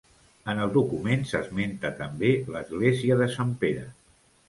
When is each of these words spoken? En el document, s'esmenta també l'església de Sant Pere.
En 0.53 0.61
el 0.63 0.71
document, 0.77 1.27
s'esmenta 1.33 1.93
també 2.01 2.35
l'església 2.57 3.23
de 3.25 3.33
Sant 3.39 3.57
Pere. 3.67 3.89